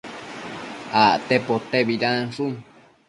acte 1.03 1.37
potebidanshun 1.45 2.53